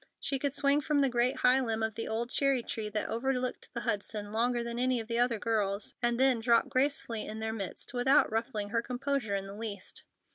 She 0.19 0.39
could 0.39 0.55
swing 0.55 0.81
from 0.81 1.01
the 1.01 1.09
great 1.11 1.35
high 1.45 1.59
limb 1.59 1.83
of 1.83 1.93
the 1.93 2.07
old 2.07 2.31
cherry 2.31 2.63
tree 2.63 2.89
that 2.89 3.07
overlooked 3.07 3.71
the 3.75 3.81
Hudson, 3.81 4.31
longer 4.31 4.63
than 4.63 4.79
any 4.79 4.99
of 4.99 5.07
the 5.07 5.19
other 5.19 5.37
girls, 5.37 5.93
and 6.01 6.19
then 6.19 6.39
drop 6.39 6.69
gracefully 6.69 7.27
in 7.27 7.39
their 7.39 7.53
midst, 7.53 7.93
without 7.93 8.31
ruffling 8.31 8.69
her 8.69 8.81
composure 8.81 9.35
in 9.35 9.45
the 9.45 9.53
least. 9.53 10.03